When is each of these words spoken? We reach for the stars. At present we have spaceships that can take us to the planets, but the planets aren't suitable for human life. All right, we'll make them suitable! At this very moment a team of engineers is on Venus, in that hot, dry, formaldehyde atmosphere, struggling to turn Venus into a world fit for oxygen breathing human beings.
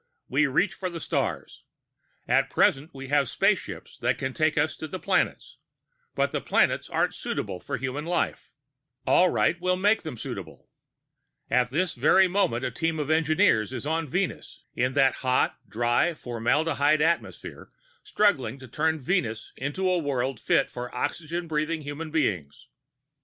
We 0.27 0.47
reach 0.47 0.73
for 0.73 0.89
the 0.89 0.99
stars. 0.99 1.61
At 2.27 2.49
present 2.49 2.89
we 2.91 3.09
have 3.09 3.29
spaceships 3.29 3.99
that 3.99 4.17
can 4.17 4.33
take 4.33 4.57
us 4.57 4.75
to 4.77 4.87
the 4.87 4.97
planets, 4.97 5.57
but 6.15 6.31
the 6.31 6.41
planets 6.41 6.89
aren't 6.89 7.13
suitable 7.13 7.59
for 7.59 7.77
human 7.77 8.05
life. 8.05 8.55
All 9.05 9.29
right, 9.29 9.61
we'll 9.61 9.75
make 9.77 10.01
them 10.01 10.17
suitable! 10.17 10.71
At 11.51 11.69
this 11.69 11.93
very 11.93 12.27
moment 12.27 12.65
a 12.65 12.71
team 12.71 12.97
of 12.97 13.11
engineers 13.11 13.71
is 13.71 13.85
on 13.85 14.07
Venus, 14.07 14.63
in 14.73 14.93
that 14.93 15.17
hot, 15.21 15.59
dry, 15.69 16.15
formaldehyde 16.15 17.03
atmosphere, 17.03 17.69
struggling 18.01 18.57
to 18.57 18.67
turn 18.67 18.99
Venus 18.99 19.53
into 19.55 19.87
a 19.87 19.99
world 19.99 20.39
fit 20.39 20.71
for 20.71 20.91
oxygen 20.95 21.47
breathing 21.47 21.83
human 21.83 22.09
beings. 22.09 22.69